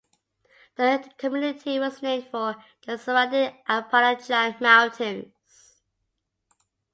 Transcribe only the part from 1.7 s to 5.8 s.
was named for the surrounding Appalachian Mountains.